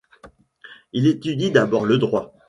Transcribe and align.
Il 0.93 1.05
étudie 1.05 1.51
d'abord 1.51 1.85
le 1.85 1.99
Droit. 1.99 2.33